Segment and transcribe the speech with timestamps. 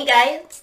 [0.00, 0.06] Hey
[0.40, 0.62] guys,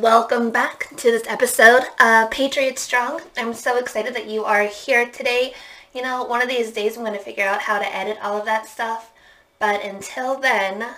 [0.00, 3.20] welcome back to this episode of Patriot Strong.
[3.36, 5.52] I'm so excited that you are here today.
[5.92, 8.38] You know, one of these days I'm going to figure out how to edit all
[8.38, 9.12] of that stuff,
[9.58, 10.94] but until then,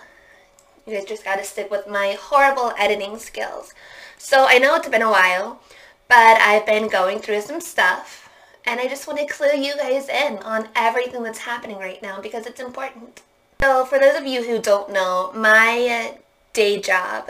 [0.87, 3.75] you guys just got to stick with my horrible editing skills.
[4.17, 5.61] So I know it's been a while,
[6.07, 8.31] but I've been going through some stuff,
[8.65, 12.21] and I just want to clue you guys in on everything that's happening right now
[12.21, 13.23] because it's important.
[13.61, 16.19] So for those of you who don't know, my uh,
[16.53, 17.29] day job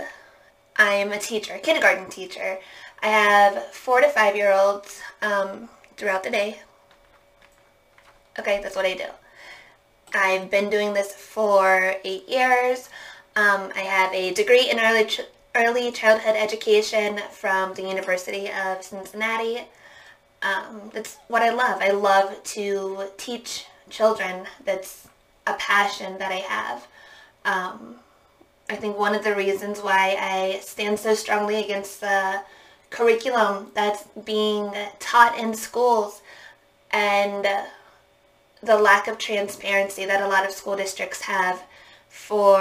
[0.77, 2.59] I'm a teacher, a kindergarten teacher.
[3.03, 6.61] I have four to five year olds um, throughout the day.
[8.39, 9.05] Okay, that's what I do.
[10.15, 12.89] I've been doing this for eight years.
[13.37, 15.21] Um, I have a degree in early, ch
[15.55, 19.63] early childhood education from the University of Cincinnati.
[20.43, 21.81] Um, that's what I love.
[21.81, 24.47] I love to teach children.
[24.65, 25.09] That's
[25.47, 26.87] a passion that I have.
[27.45, 27.97] Um,
[28.73, 32.41] I think one of the reasons why I stand so strongly against the
[32.89, 36.23] curriculum that's being taught in schools
[36.91, 37.47] and
[38.63, 41.63] the lack of transparency that a lot of school districts have
[42.09, 42.61] for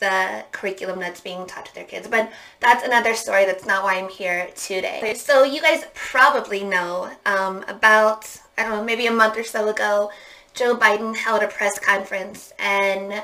[0.00, 2.08] the curriculum that's being taught to their kids.
[2.08, 3.44] But that's another story.
[3.44, 5.14] That's not why I'm here today.
[5.14, 9.68] So you guys probably know um, about, I don't know, maybe a month or so
[9.68, 10.10] ago,
[10.54, 13.22] Joe Biden held a press conference and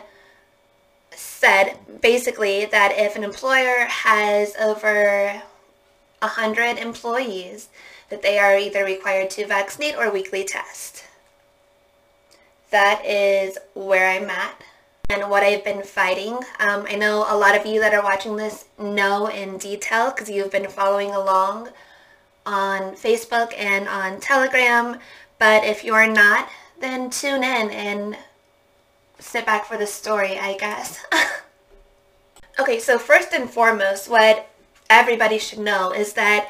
[1.18, 5.42] said basically that if an employer has over
[6.20, 7.68] 100 employees,
[8.08, 11.04] that they are either required to vaccinate or weekly test.
[12.70, 14.62] That is where I'm at
[15.10, 16.34] and what I've been fighting.
[16.58, 20.28] Um, I know a lot of you that are watching this know in detail because
[20.28, 21.70] you've been following along
[22.44, 24.98] on Facebook and on Telegram,
[25.38, 26.48] but if you're not,
[26.80, 28.16] then tune in and
[29.18, 31.04] sit back for the story, I guess.
[32.60, 34.48] okay, so first and foremost, what
[34.88, 36.48] everybody should know is that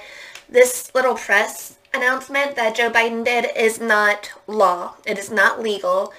[0.49, 4.95] this little press announcement that Joe Biden did is not law.
[5.07, 6.13] It is not legal.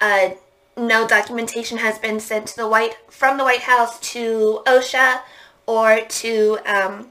[0.00, 0.30] Uh,
[0.76, 5.20] no documentation has been sent to the White from the White House to OSHA
[5.66, 7.08] or to um,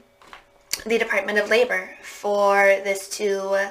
[0.84, 3.70] the Department of Labor for this to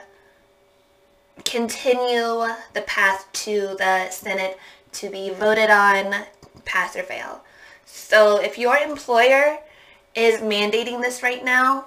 [1.45, 4.57] continue the path to the Senate
[4.93, 6.25] to be voted on,
[6.65, 7.43] pass or fail.
[7.85, 9.59] So if your employer
[10.15, 11.85] is mandating this right now,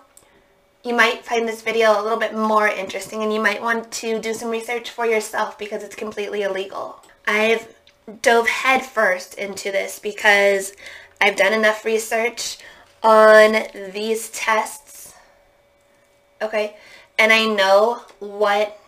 [0.82, 4.20] you might find this video a little bit more interesting and you might want to
[4.20, 7.00] do some research for yourself because it's completely illegal.
[7.26, 7.75] I've
[8.21, 10.75] dove headfirst into this because
[11.21, 12.59] I've done enough research
[13.03, 13.56] on
[13.92, 15.15] these tests,
[16.41, 16.76] okay,
[17.19, 18.78] and I know what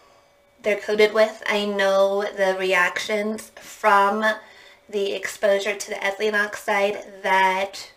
[0.67, 1.45] they're coated with.
[1.47, 4.25] I know the reactions from
[4.89, 7.93] the exposure to the ethylene oxide that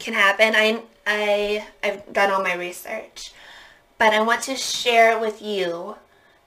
[0.00, 0.56] can happen.
[0.56, 3.32] I, I, I've done all my research,
[3.96, 5.94] but I want to share with you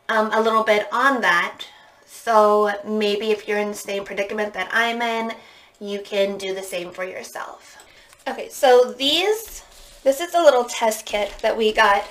[0.10, 1.62] um, a little bit on that.
[2.06, 5.31] So maybe if you're in the same predicament that I'm in,
[5.80, 7.81] you can do the same for yourself.
[8.27, 9.63] Okay, so these,
[10.04, 12.04] this is a little test kit that we got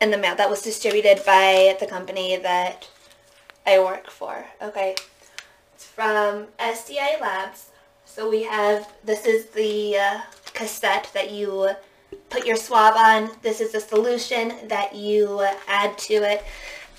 [0.00, 2.88] in the mail that was distributed by the company that
[3.66, 4.44] I work for.
[4.62, 4.94] Okay,
[5.74, 7.70] it's from SDI Labs.
[8.04, 10.20] So we have, this is the uh,
[10.54, 11.70] cassette that you
[12.30, 13.30] put your swab on.
[13.42, 16.44] This is the solution that you add to it.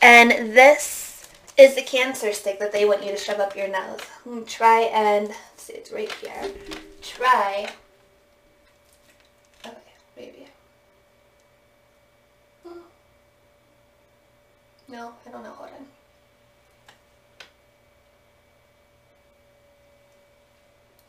[0.01, 1.27] And this
[1.57, 4.01] is the cancer stick that they want you to shove up your nose.
[4.45, 6.51] Try and, see, it's right here.
[7.01, 7.69] Try
[14.89, 15.51] No, I don't know.
[15.51, 15.85] Hold on.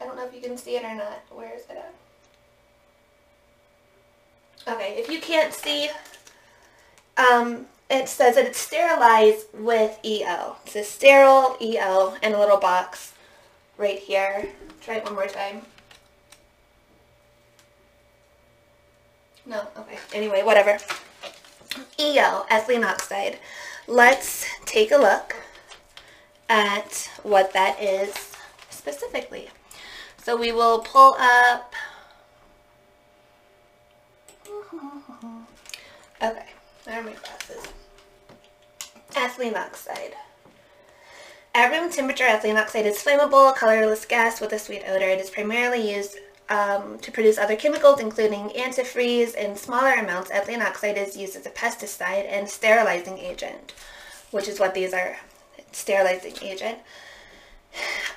[0.00, 1.22] I don't know if you can see it or not.
[1.30, 1.94] Where is it at?
[4.66, 5.88] Okay, if you can't see,
[7.16, 10.56] um, it says that it's sterilized with EO.
[10.66, 13.12] It's a sterile EO in a little box
[13.78, 14.48] right here.
[14.82, 15.62] Try it one more time.
[19.46, 19.98] No, okay.
[20.12, 20.78] Anyway, whatever.
[21.98, 23.38] EO, ethylene oxide.
[23.88, 25.34] Let's take a look
[26.46, 28.14] at what that is
[28.68, 29.48] specifically.
[30.22, 31.72] So we will pull up,
[36.22, 36.44] okay,
[36.84, 37.66] there are my glasses.
[39.12, 40.12] Ethylene oxide.
[41.54, 45.08] At room temperature, ethylene oxide is flammable, colorless gas with a sweet odor.
[45.08, 46.18] It is primarily used
[46.48, 49.34] um, to produce other chemicals, including antifreeze.
[49.34, 53.74] In smaller amounts, ethylene oxide is used as a pesticide and sterilizing agent,
[54.30, 55.16] which is what these are,
[55.72, 56.78] sterilizing agent.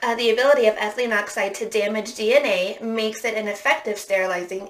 [0.03, 4.69] uh, the ability of ethylene oxide to damage DNA makes it an effective sterilizing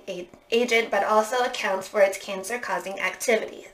[0.52, 3.68] agent, but also accounts for its cancer-causing activities.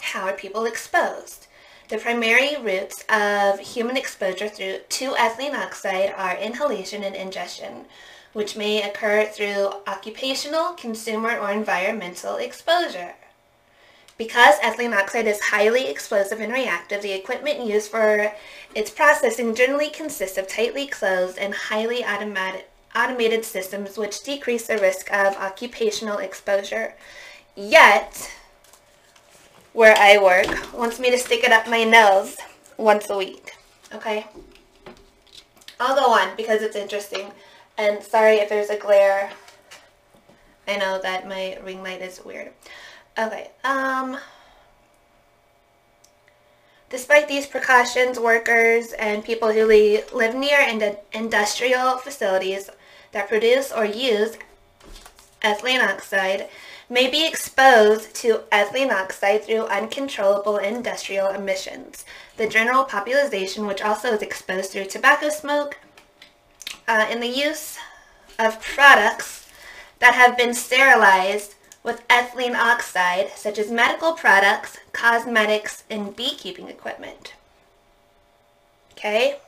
[0.00, 1.46] How are people exposed?
[1.88, 7.84] The primary routes of human exposure through, to ethylene oxide are inhalation and ingestion,
[8.32, 13.14] which may occur through occupational, consumer, or environmental exposure.
[14.18, 18.32] Because ethylene oxide is highly explosive and reactive, the equipment used for
[18.74, 25.12] its processing generally consists of tightly closed and highly automated systems which decrease the risk
[25.12, 26.94] of occupational exposure.
[27.54, 28.32] Yet,
[29.76, 32.38] where I work wants me to stick it up my nose
[32.78, 33.52] once a week.
[33.92, 34.26] Okay?
[35.78, 37.30] I'll go on because it's interesting.
[37.76, 39.30] And sorry if there's a glare.
[40.66, 42.52] I know that my ring light is weird.
[43.18, 44.16] Okay, um...
[46.88, 50.60] Despite these precautions, workers and people who live near
[51.12, 52.70] industrial facilities
[53.12, 54.38] that produce or use
[55.42, 56.48] ethylene oxide
[56.88, 62.04] may be exposed to ethylene oxide through uncontrollable industrial emissions.
[62.36, 65.78] The general population, which also is exposed through tobacco smoke,
[66.86, 67.78] uh, and the use
[68.38, 69.48] of products
[69.98, 77.34] that have been sterilized with ethylene oxide, such as medical products, cosmetics, and beekeeping equipment.
[78.92, 79.38] Okay?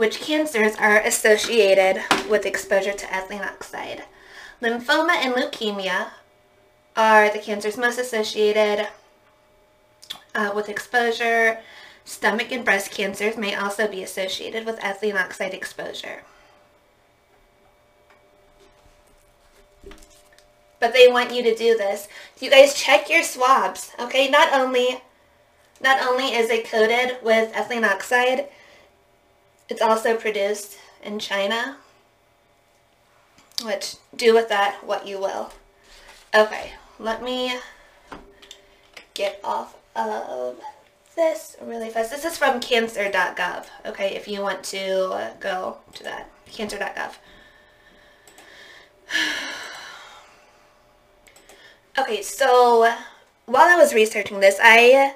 [0.00, 4.04] Which cancers are associated with exposure to ethylene oxide?
[4.62, 6.12] Lymphoma and leukemia
[6.96, 8.88] are the cancers most associated
[10.34, 11.58] uh, with exposure.
[12.06, 16.22] Stomach and breast cancers may also be associated with ethylene oxide exposure.
[20.78, 22.08] But they want you to do this.
[22.40, 24.30] You guys check your swabs, okay?
[24.30, 25.02] Not only
[25.82, 28.48] not only is it coated with ethylene oxide,
[29.70, 31.78] it's also produced in China
[33.64, 35.52] which do with that what you will.
[36.34, 37.58] Okay, let me
[39.14, 40.56] get off of
[41.16, 42.10] this really fast.
[42.10, 47.14] This is from cancer.gov, okay, if you want to go to that, cancer.gov.
[51.98, 52.94] okay, so
[53.46, 55.14] while I was researching this, I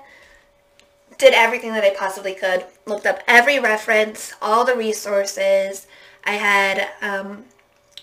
[1.18, 2.64] did everything that I possibly could.
[2.86, 5.86] Looked up every reference, all the resources.
[6.24, 7.44] I had um,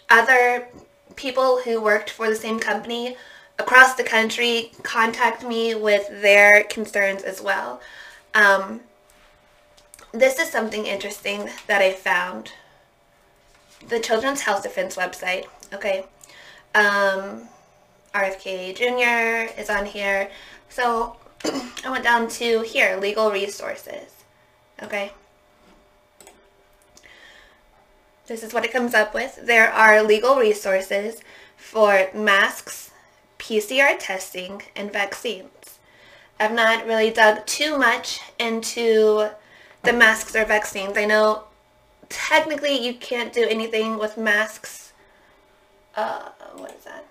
[0.10, 0.68] other
[1.15, 3.18] people who worked for the same company
[3.60, 7.82] across the country contact me with their concerns as well.
[8.34, 8.82] Um,
[10.12, 12.53] this is something interesting that I found.
[13.88, 16.06] The Children's Health Defense website, okay.
[16.75, 17.48] Um,
[18.13, 19.60] RFK Jr.
[19.60, 20.30] is on here.
[20.70, 24.24] So I went down to here, legal resources,
[24.81, 25.12] okay.
[28.27, 29.39] This is what it comes up with.
[29.43, 31.21] There are legal resources
[31.57, 32.91] for masks,
[33.39, 35.79] PCR testing, and vaccines.
[36.39, 39.29] I've not really dug too much into
[39.83, 40.98] the masks or vaccines.
[40.98, 41.43] I know
[42.10, 44.93] technically you can't do anything with masks.
[45.95, 47.05] Uh, what is that?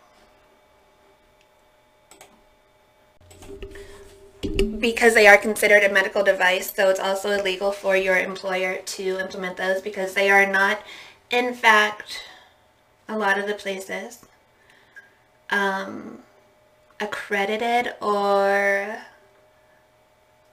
[4.78, 9.18] Because they are considered a medical device, so it's also illegal for your employer to
[9.18, 10.80] implement those because they are not
[11.30, 12.24] in fact,
[13.08, 14.24] a lot of the places
[15.50, 16.18] um,
[17.00, 18.98] accredited or,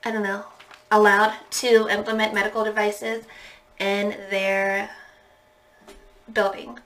[0.06, 0.46] I don't know,
[0.92, 3.26] allowed to implement medical devices
[3.80, 4.92] in their
[6.32, 6.80] building.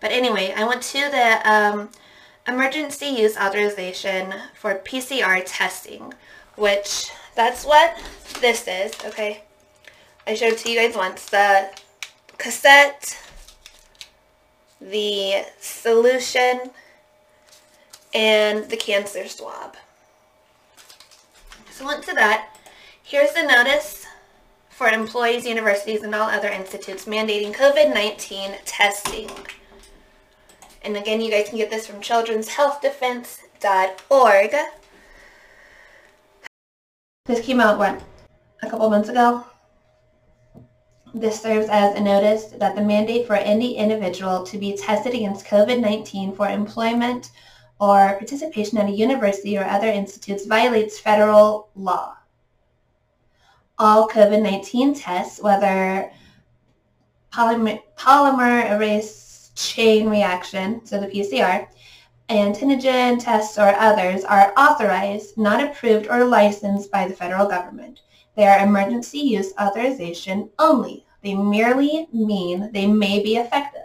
[0.00, 1.90] But anyway, I went to the um,
[2.48, 6.14] emergency use authorization for PCR testing,
[6.56, 7.96] which that's what
[8.40, 9.42] this is, okay?
[10.26, 11.26] I showed it to you guys once.
[11.26, 11.70] The
[12.38, 13.16] cassette
[14.80, 16.70] the solution,
[18.14, 19.76] and the cancer swab.
[21.70, 22.56] So once to that,
[23.02, 24.06] here's the notice
[24.70, 29.30] for employees, universities, and all other institutes mandating COVID-19 testing.
[30.82, 34.56] And again, you guys can get this from children'shealthdefense.org.
[37.26, 38.00] This came out, what,
[38.62, 39.44] a couple months ago?
[41.12, 45.46] This serves as a notice that the mandate for any individual to be tested against
[45.46, 47.30] COVID-19 for employment
[47.80, 52.16] or participation at a university or other institutes violates federal law.
[53.76, 56.12] All COVID-19 tests, whether
[57.32, 61.66] polymer, polymerase chain reaction, so the PCR,
[62.28, 68.00] antigen tests or others are authorized, not approved or licensed by the federal government.
[68.34, 71.06] They are emergency use authorization only.
[71.22, 73.82] They merely mean they may be effective.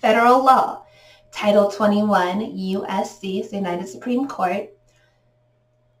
[0.00, 0.84] Federal law,
[1.32, 3.42] Title 21 U.S.C.
[3.42, 4.68] the United Supreme Court,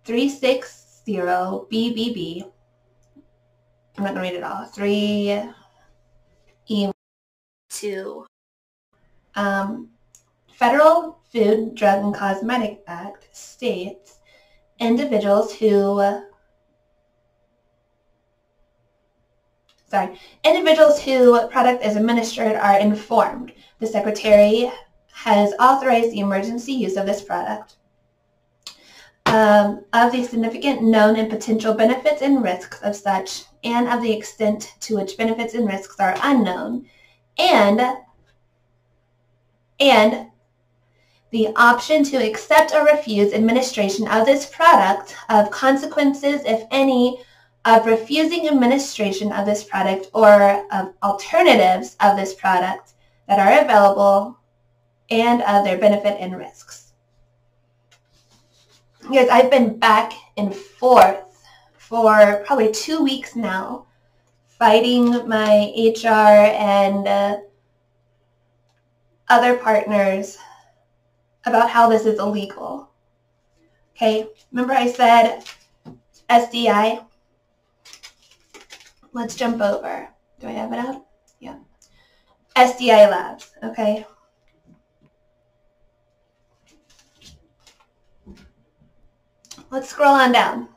[0.04, 2.50] 360 BBB.
[3.96, 4.64] I'm not going to read it all.
[4.66, 5.42] 3
[6.66, 6.90] E
[7.70, 8.26] 2.
[9.34, 9.91] Um,
[10.62, 14.20] Federal Food, Drug, and Cosmetic Act states
[14.78, 16.00] individuals who
[19.88, 23.52] sorry, individuals who product is administered are informed.
[23.80, 24.70] The Secretary
[25.12, 27.74] has authorized the emergency use of this product.
[29.26, 34.12] Um, of the significant known and potential benefits and risks of such, and of the
[34.12, 36.86] extent to which benefits and risks are unknown,
[37.36, 37.80] and,
[39.80, 40.28] and
[41.32, 47.18] the option to accept or refuse administration of this product, of consequences, if any,
[47.64, 52.92] of refusing administration of this product or of alternatives of this product
[53.28, 54.38] that are available
[55.10, 56.92] and of their benefit and risks.
[59.00, 61.44] Because I've been back and forth
[61.78, 63.86] for probably two weeks now
[64.58, 67.36] fighting my HR and uh,
[69.28, 70.36] other partners
[71.44, 72.90] about how this is illegal.
[73.96, 75.44] Okay, remember I said
[76.28, 77.04] SDI?
[79.12, 80.08] Let's jump over.
[80.40, 81.06] Do I have it up?
[81.40, 81.58] Yeah.
[82.56, 84.06] SDI Labs, okay?
[89.70, 90.68] Let's scroll on down.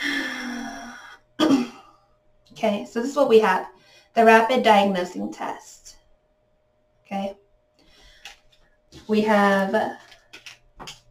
[2.52, 3.68] okay, so this is what we have
[4.18, 5.94] the rapid diagnosing test.
[7.06, 7.36] Okay.
[9.06, 9.70] We have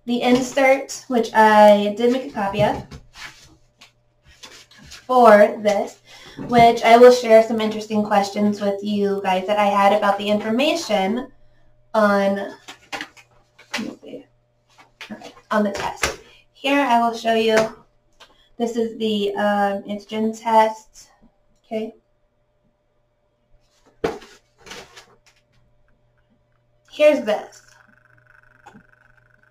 [0.05, 2.85] the insert, which I did make a copy of
[5.05, 6.01] for this,
[6.49, 10.27] which I will share some interesting questions with you guys that I had about the
[10.27, 11.31] information
[11.93, 12.53] on,
[15.49, 16.19] on the test.
[16.51, 17.55] Here I will show you,
[18.57, 21.07] this is the um, antigen test,
[21.63, 21.95] okay.
[26.97, 27.61] Here's this.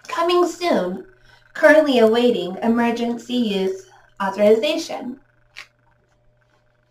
[0.08, 1.06] Coming soon.
[1.54, 3.86] Currently awaiting emergency use
[4.20, 5.20] authorization.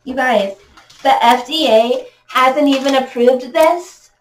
[0.05, 0.55] You guys,
[1.03, 4.12] the FDA hasn't even approved this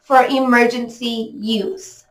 [0.00, 2.06] for emergency use.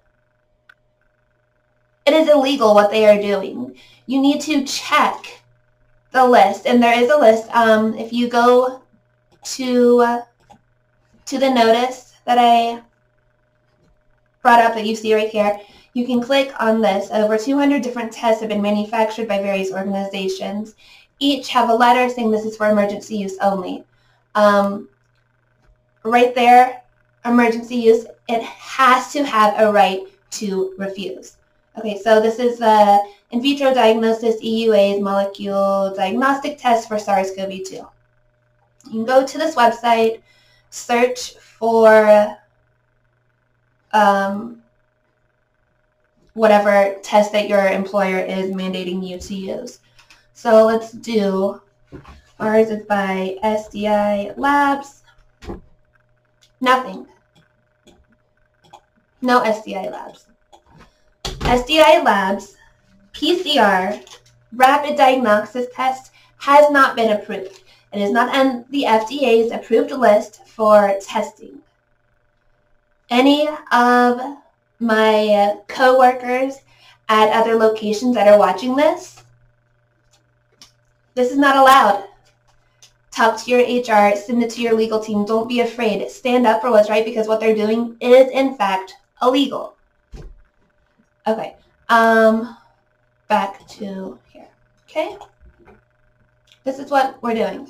[2.06, 3.76] It is illegal what they are doing.
[4.06, 5.42] You need to check
[6.12, 7.50] the list, and there is a list.
[7.56, 8.84] Um, if you go
[9.56, 10.22] to uh,
[11.26, 12.84] to the notice that I
[14.44, 15.60] brought up that you see right here,
[15.94, 17.10] you can click on this.
[17.10, 20.76] Over 200 different tests have been manufactured by various organizations.
[21.20, 23.84] Each have a letter saying this is for emergency use only.
[24.36, 24.90] Um,
[26.04, 26.84] right there,
[27.26, 31.38] emergency use, it has to have a right to refuse.
[31.78, 37.72] Okay, so this is the in vitro diagnosis EUA's molecule diagnostic test for SARS-CoV-2.
[37.72, 40.22] You can go to this website,
[40.70, 42.38] search for
[43.94, 44.62] um,
[46.34, 49.80] whatever test that your employer is mandating you to use.
[50.34, 51.62] So let's do,
[52.40, 55.04] ours is by SDI Labs.
[56.60, 57.08] Nothing.
[59.22, 60.28] No SDI Labs.
[61.24, 62.56] SDI Labs
[63.14, 64.04] PCR
[64.54, 67.62] rapid diagnosis test has not been approved.
[67.94, 71.63] It is not on the FDA's approved list for testing
[73.14, 74.20] any of
[74.80, 76.56] my coworkers
[77.10, 79.24] at other locations that are watching this,
[81.14, 82.06] this is not allowed.
[83.12, 85.26] Talk to your HR, send it to your legal team.
[85.26, 86.10] Don't be afraid.
[86.10, 89.76] Stand up for what's right because what they're doing is, in fact, illegal.
[91.28, 91.56] Okay.
[91.90, 92.58] Um,
[93.28, 94.48] back to here.
[94.90, 95.16] Okay?
[96.64, 97.70] This is what we're doing.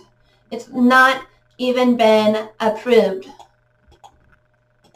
[0.52, 1.26] It's not
[1.58, 3.28] even been approved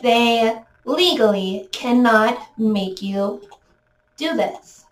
[0.02, 3.42] they legally cannot make you
[4.16, 4.86] do this.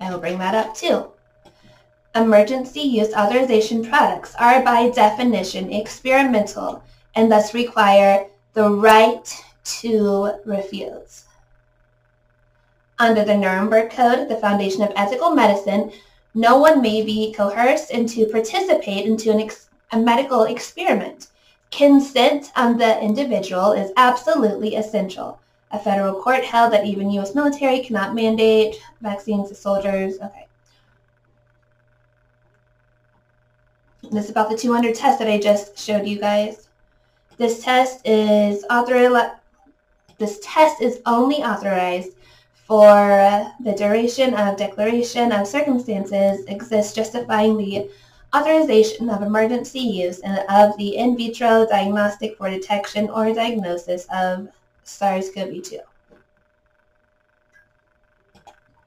[0.00, 1.10] I will bring that up too.
[2.14, 6.82] Emergency use authorization products are by definition experimental
[7.14, 11.24] and thus require the right to refuse.
[12.98, 15.92] Under the Nuremberg Code, the foundation of ethical medicine,
[16.34, 19.48] no one may be coerced into participate into an
[19.92, 21.27] a medical experiment
[21.70, 25.38] Consent on the individual is absolutely essential.
[25.70, 27.34] A federal court held that even U.S.
[27.34, 30.16] military cannot mandate vaccines to soldiers.
[30.16, 30.46] Okay.
[34.10, 36.68] This is about the 200 test that I just showed you guys.
[37.36, 39.34] This test is authorized.
[40.16, 42.12] This test is only authorized
[42.66, 47.90] for the duration of declaration of circumstances exists justifying the
[48.34, 54.48] authorization of emergency use and of the in vitro diagnostic for detection or diagnosis of
[54.84, 55.78] SARS-CoV-2.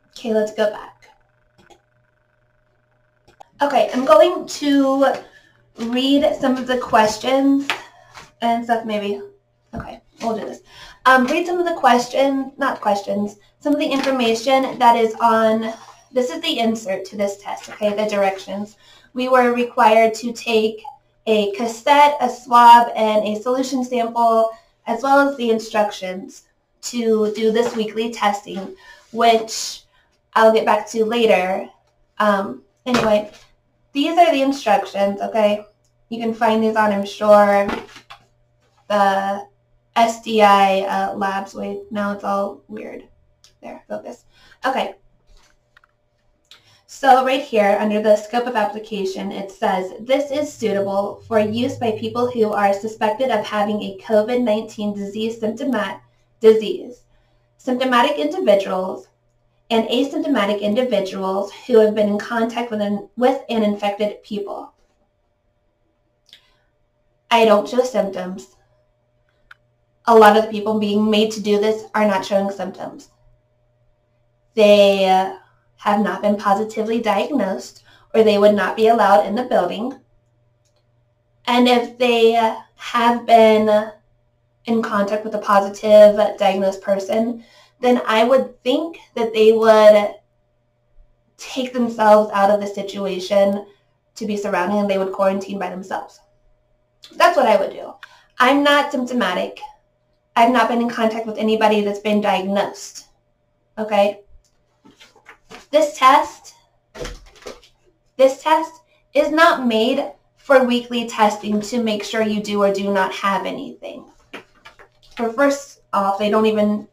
[0.09, 1.09] Okay, let's go back.
[3.61, 5.13] Okay, I'm going to
[5.77, 7.67] read some of the questions
[8.41, 9.21] and stuff maybe.
[9.73, 10.61] Okay, we'll do this.
[11.05, 15.73] Um, read some of the questions, not questions, some of the information that is on,
[16.11, 18.77] this is the insert to this test, okay, the directions.
[19.13, 20.83] We were required to take
[21.27, 24.51] a cassette, a swab, and a solution sample,
[24.87, 26.43] as well as the instructions
[26.81, 28.75] to do this weekly testing,
[29.11, 29.83] which
[30.33, 31.69] I'll get back to later.
[32.17, 33.31] Um, anyway,
[33.93, 35.65] these are the instructions, okay?
[36.09, 37.67] You can find these on, I'm sure,
[38.89, 39.47] the
[39.95, 41.53] SDI uh, labs.
[41.53, 43.03] Wait, now it's all weird.
[43.61, 44.25] There, focus.
[44.65, 44.95] Okay.
[47.01, 51.77] So right here, under the scope of application, it says, this is suitable for use
[51.77, 55.99] by people who are suspected of having a COVID-19 disease symptomatic
[56.41, 57.01] disease.
[57.57, 59.07] Symptomatic individuals
[59.71, 64.71] and asymptomatic individuals who have been in contact with an, with an infected people.
[67.31, 68.57] I don't show symptoms
[70.05, 73.09] a lot of the people being made to do this are not showing symptoms.
[74.53, 75.37] They uh,
[75.81, 79.99] have not been positively diagnosed or they would not be allowed in the building.
[81.45, 82.33] And if they
[82.75, 83.91] have been
[84.65, 87.43] in contact with a positive diagnosed person,
[87.79, 90.13] then I would think that they would
[91.37, 93.65] take themselves out of the situation
[94.13, 96.19] to be surrounding and they would quarantine by themselves.
[97.13, 97.93] That's what I would do.
[98.37, 99.59] I'm not symptomatic.
[100.35, 103.07] I've not been in contact with anybody that's been diagnosed.
[103.79, 104.21] Okay?
[105.71, 106.55] This test,
[108.17, 108.81] this test
[109.13, 113.45] is not made for weekly testing to make sure you do or do not have
[113.45, 114.05] anything.
[115.15, 116.87] For first off, they don't even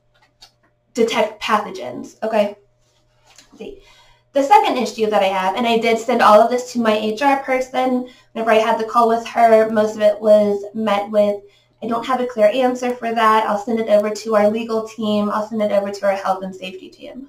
[0.95, 2.23] detect pathogens.
[2.23, 2.57] Okay?
[3.37, 3.83] Let's see.
[4.33, 7.17] The second issue that I have, and I did send all of this to my
[7.21, 11.41] HR person whenever I had the call with her, most of it was met with
[11.83, 13.47] I don't have a clear answer for that.
[13.47, 15.31] I'll send it over to our legal team.
[15.31, 17.29] I'll send it over to our health and safety team.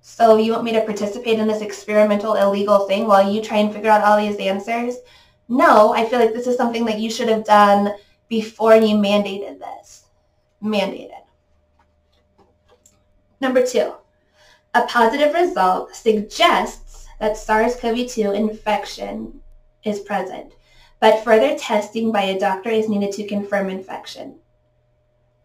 [0.00, 3.72] So you want me to participate in this experimental illegal thing while you try and
[3.72, 4.96] figure out all these answers?
[5.48, 7.94] No, I feel like this is something that you should have done
[8.28, 10.04] before you mandated this.
[10.62, 11.24] Mandated.
[13.40, 13.94] Number two,
[14.74, 19.40] a positive result suggests that SARS-CoV-2 infection
[19.84, 20.52] is present
[21.00, 24.36] but further testing by a doctor is needed to confirm infection.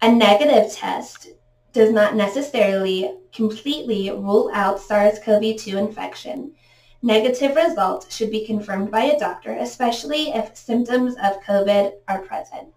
[0.01, 1.29] A negative test
[1.75, 6.53] does not necessarily completely rule out SARS-CoV-2 infection.
[7.01, 12.69] Negative results should be confirmed by a doctor, especially if symptoms of COVID are present.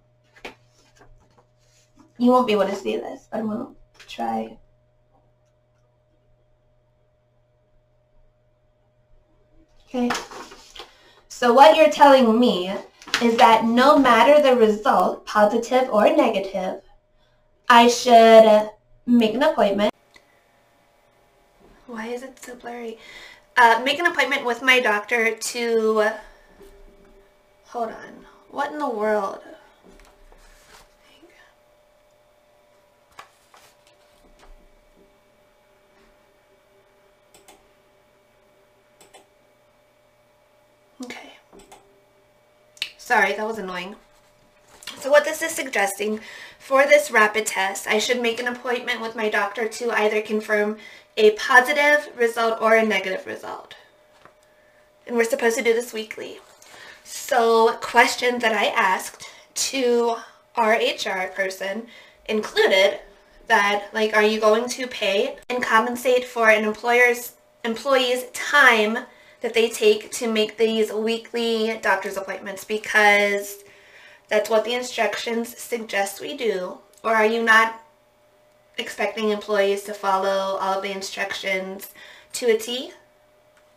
[2.18, 4.58] You won't be able to see this, but I'm going to try.
[9.88, 10.10] Okay.
[11.28, 12.74] So what you're telling me
[13.22, 16.82] is that no matter the result, positive or negative,
[17.68, 18.70] I should
[19.08, 19.92] make an appointment.
[21.86, 22.98] Why is it so blurry?
[23.56, 26.10] Uh, make an appointment with my doctor to...
[27.68, 28.26] Hold on.
[28.50, 29.40] What in the world?
[41.04, 41.32] Okay.
[42.98, 43.96] Sorry, that was annoying.
[44.98, 46.20] So what this is suggesting,
[46.68, 50.76] for this rapid test, I should make an appointment with my doctor to either confirm
[51.16, 53.74] a positive result or a negative result.
[55.06, 56.40] And we're supposed to do this weekly.
[57.04, 60.16] So questions that I asked to
[60.56, 61.86] our HR person
[62.26, 63.00] included
[63.46, 67.32] that, like, are you going to pay and compensate for an employer's
[67.64, 69.06] employee's time
[69.40, 73.64] that they take to make these weekly doctor's appointments because
[74.28, 76.78] that's what the instructions suggest we do?
[77.02, 77.82] Or are you not
[78.76, 81.90] expecting employees to follow all of the instructions
[82.34, 82.92] to a T?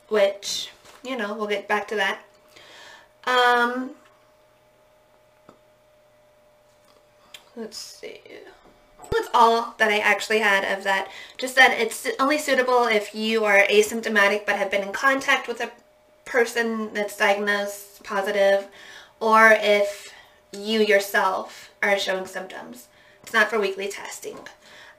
[0.10, 0.70] Which,
[1.04, 2.22] you know, we'll get back to that.
[3.26, 3.92] Um,
[7.56, 8.20] let's see.
[9.12, 11.10] That's all that I actually had of that.
[11.38, 15.62] Just that it's only suitable if you are asymptomatic but have been in contact with
[15.62, 15.72] a
[16.26, 18.68] person that's diagnosed positive
[19.20, 20.14] or if
[20.52, 22.88] you yourself are showing symptoms.
[23.24, 24.38] It's not for weekly testing.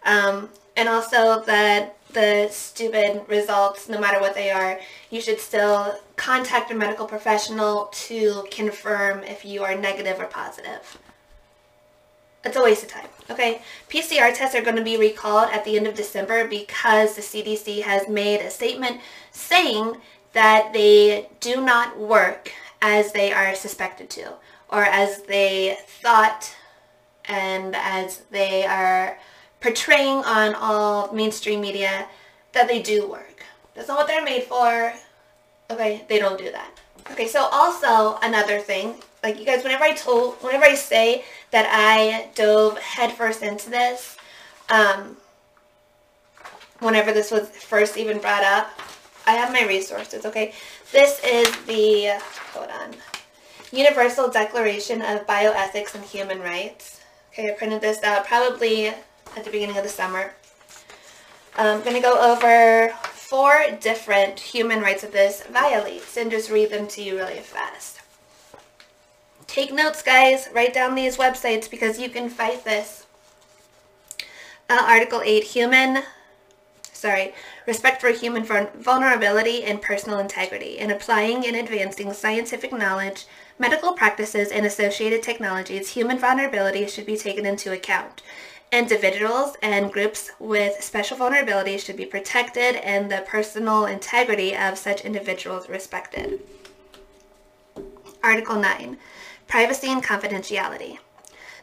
[0.04, 5.94] Um, and also that the stupid results, no matter what they are, you should still
[6.16, 10.98] contact a medical professional to confirm if you are negative or positive.
[12.44, 13.62] It's a waste of time, okay?
[13.88, 17.82] PCR tests are going to be recalled at the end of December because the CDC
[17.82, 19.96] has made a statement saying
[20.32, 24.32] that they do not work as they are suspected to
[24.72, 26.56] or as they thought
[27.26, 29.18] and as they are
[29.60, 32.06] portraying on all mainstream media
[32.52, 33.44] that they do work.
[33.74, 34.92] That's not what they're made for.
[35.70, 36.80] Okay, they don't do that.
[37.12, 41.68] Okay, so also another thing, like you guys, whenever I told, whenever I say that
[41.70, 44.16] I dove headfirst into this,
[44.68, 45.16] um,
[46.80, 48.70] whenever this was first even brought up,
[49.26, 50.52] I have my resources, okay?
[50.90, 52.18] This is the,
[52.52, 52.94] hold on,
[53.72, 57.00] Universal Declaration of Bioethics and Human Rights.
[57.32, 60.34] Okay, I printed this out probably at the beginning of the summer.
[61.56, 66.70] I'm going to go over four different human rights that this violates and just read
[66.70, 68.00] them to you really fast.
[69.46, 70.50] Take notes, guys.
[70.52, 73.06] Write down these websites because you can fight this.
[74.68, 76.02] Uh, Article 8, human,
[76.92, 77.32] sorry,
[77.66, 83.24] respect for human vulnerability and personal integrity in applying and advancing scientific knowledge,
[83.58, 88.22] medical practices, and associated technologies, human vulnerability should be taken into account.
[88.72, 95.04] Individuals and groups with special vulnerabilities should be protected and the personal integrity of such
[95.04, 96.40] individuals respected.
[98.24, 98.96] Article 9.
[99.46, 100.98] Privacy and confidentiality.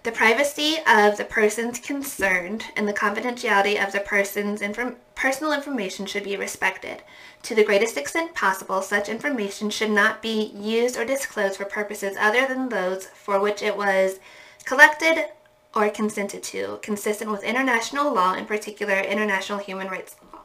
[0.09, 6.07] The privacy of the persons concerned and the confidentiality of the person's inform personal information
[6.07, 7.03] should be respected.
[7.43, 12.17] To the greatest extent possible, such information should not be used or disclosed for purposes
[12.19, 14.19] other than those for which it was
[14.65, 15.27] collected,
[15.75, 20.39] or consented to, consistent with international law, in particular international human rights law.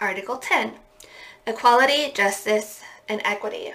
[0.00, 0.72] Article 10.
[1.46, 3.74] Equality, justice, and equity.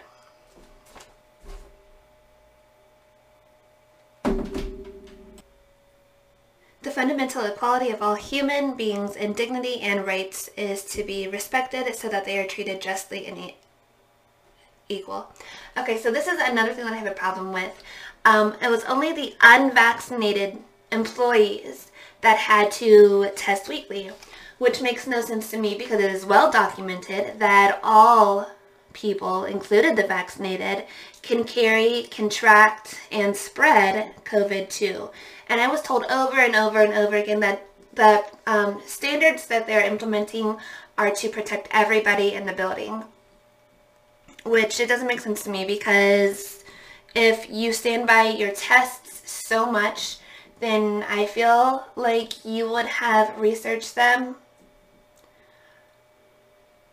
[6.91, 11.95] The fundamental equality of all human beings in dignity and rights is to be respected
[11.95, 13.54] so that they are treated justly and
[14.89, 15.32] equal.
[15.77, 17.82] Okay, so this is another thing that I have a problem with.
[18.25, 20.58] Um, it was only the unvaccinated
[20.91, 24.12] employees that had to test weekly,
[24.58, 28.51] which makes no sense to me because it is well documented that all
[28.93, 30.86] people, included the vaccinated,
[31.21, 35.12] can carry, contract, and spread COVID-2.
[35.49, 39.67] And I was told over and over and over again that the um, standards that
[39.67, 40.58] they're implementing
[40.97, 43.04] are to protect everybody in the building,
[44.45, 46.63] which it doesn't make sense to me because
[47.13, 50.17] if you stand by your tests so much,
[50.60, 54.36] then I feel like you would have researched them.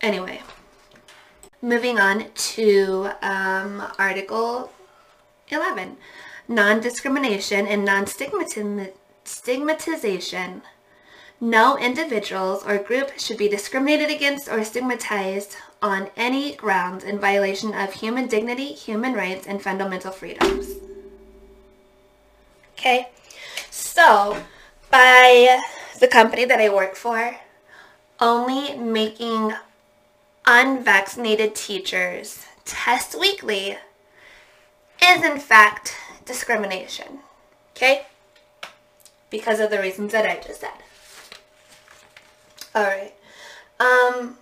[0.01, 0.41] Anyway,
[1.61, 4.71] moving on to um, Article
[5.49, 5.97] 11.
[6.47, 10.61] Non-discrimination and non-stigmatization.
[11.41, 17.73] No individuals or group should be discriminated against or stigmatized on any grounds in violation
[17.73, 20.67] of human dignity, human rights, and fundamental freedoms.
[22.73, 23.09] Okay,
[23.71, 24.37] so
[24.91, 25.61] by
[25.99, 27.37] the company that I work for,
[28.19, 29.53] only making
[30.51, 33.77] unvaccinated teachers test weekly
[34.99, 37.19] is in fact discrimination.
[37.75, 38.07] Okay?
[39.29, 40.71] Because of the reasons that I just said.
[42.75, 43.13] Alright.
[43.79, 44.37] Um,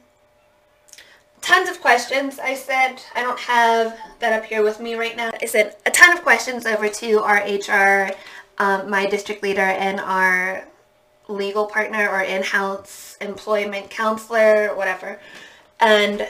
[1.41, 2.39] tons of questions.
[2.39, 5.31] I said I don't have that up here with me right now.
[5.41, 8.11] I said a ton of questions over to our HR,
[8.59, 10.65] um, my district leader, and our
[11.27, 15.19] legal partner or in-house employment counselor, whatever.
[15.79, 16.27] And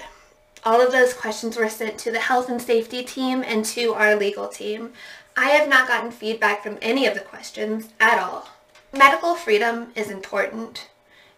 [0.64, 4.16] all of those questions were sent to the health and safety team and to our
[4.16, 4.92] legal team.
[5.36, 8.50] I have not gotten feedback from any of the questions at all.
[8.92, 10.90] Medical freedom is important.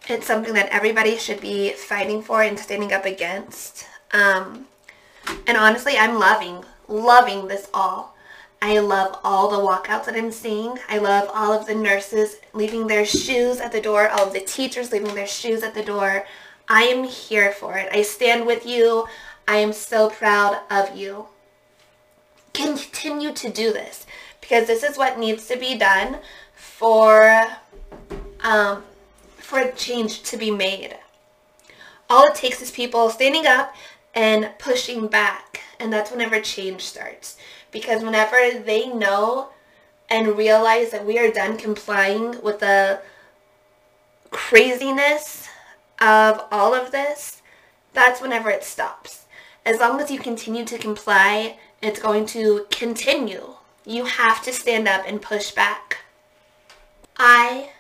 [0.08, 3.86] It's something that everybody should be fighting for and standing up against.
[4.14, 4.68] Um,
[5.46, 8.16] and honestly, I'm loving, loving this all.
[8.62, 10.78] I love all the walkouts that I'm seeing.
[10.90, 14.42] I love all of the nurses leaving their shoes at the door, all of the
[14.42, 16.26] teachers leaving their shoes at the door.
[16.70, 17.90] I am here for it.
[17.92, 19.08] I stand with you.
[19.48, 21.26] I am so proud of you.
[22.54, 24.06] Continue to do this
[24.40, 26.20] because this is what needs to be done
[26.56, 27.48] for
[28.42, 28.84] um,
[29.38, 30.96] for change to be made.
[32.10, 33.76] All it takes is people standing up
[34.14, 37.38] and pushing back, and that's whenever change starts.
[37.72, 39.50] Because whenever they know
[40.10, 43.02] and realize that we are done complying with the
[44.32, 45.49] craziness
[46.02, 47.42] of all of this,
[47.94, 49.26] that's whenever it stops.
[49.66, 53.56] As long as you continue to comply, it's going to continue.
[53.86, 56.00] You have to stand up and push back.
[57.18, 57.72] I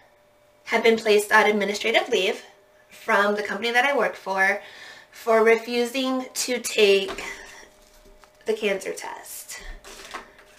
[0.66, 2.44] have been placed on administrative leave
[2.90, 4.62] from the company that I work for
[5.12, 7.24] for refusing to take
[8.46, 9.62] the cancer test.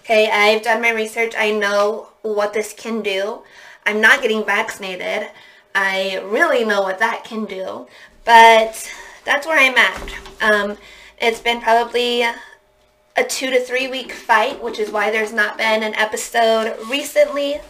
[0.01, 1.35] Okay, I've done my research.
[1.37, 3.43] I know what this can do.
[3.87, 5.29] I'm not getting vaccinated.
[5.75, 7.87] I really know what that can do.
[8.25, 8.91] But
[9.25, 10.15] that's where I'm at.
[10.41, 10.79] Um,
[11.21, 15.83] it's been probably a two to three week fight, which is why there's not been
[15.83, 17.61] an episode recently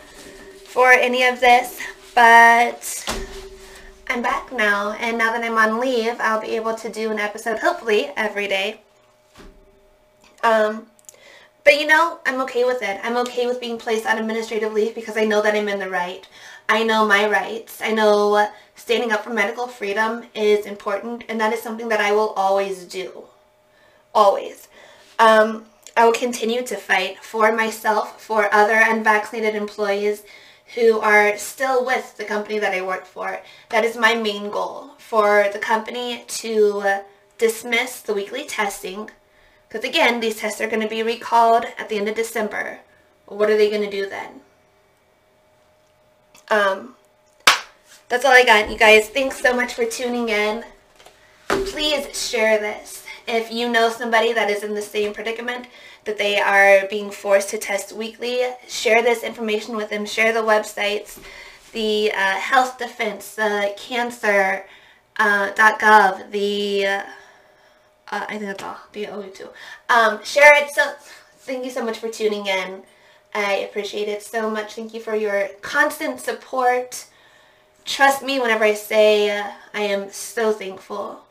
[0.64, 1.80] for any of this.
[2.14, 3.04] But
[4.08, 7.18] I'm back now, and now that I'm on leave, I'll be able to do an
[7.18, 8.80] episode, hopefully, every day.
[10.42, 10.86] Um,
[11.64, 12.98] but you know, I'm okay with it.
[13.02, 15.90] I'm okay with being placed on administrative leave because I know that I'm in the
[15.90, 16.26] right.
[16.70, 17.83] I know my rights.
[17.83, 22.12] I know standing up for medical freedom is important, and that is something that I
[22.12, 23.24] will always do.
[24.14, 24.68] Always.
[25.18, 25.64] Um,
[25.96, 30.22] I will continue to fight for myself, for other unvaccinated employees
[30.76, 33.40] who are still with the company that I work for.
[33.70, 37.00] That is my main goal, for the company to
[37.37, 39.11] dismiss the weekly testing,
[39.68, 42.78] because again, these tests are going to be recalled at the end of December.
[43.26, 44.42] What are they going to do then?
[46.50, 46.96] Um,
[48.08, 49.08] that's all I got, you guys.
[49.08, 50.64] Thanks so much for tuning in.
[51.48, 53.06] Please share this.
[53.28, 55.66] If you know somebody that is in the same predicament,
[56.04, 60.04] that they are being forced to test weekly, share this information with them.
[60.06, 61.20] Share the websites,
[61.72, 64.66] the uh, Health Defense, the Cancer,
[65.18, 67.02] uh, .gov, the, uh,
[68.10, 69.48] I think that's all, the only two.
[69.88, 70.70] Um, share it.
[70.70, 70.94] So
[71.40, 72.82] thank you so much for tuning in.
[73.34, 74.74] I appreciate it so much.
[74.74, 77.06] Thank you for your constant support.
[77.84, 81.24] Trust me whenever I say uh, I am so thankful.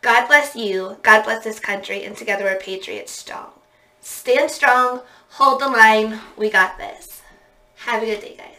[0.00, 0.98] God bless you.
[1.02, 2.04] God bless this country.
[2.04, 3.50] And together we're patriots strong.
[4.00, 5.00] Stand strong.
[5.30, 6.20] Hold the line.
[6.36, 7.22] We got this.
[7.76, 8.53] Have a good day, guys.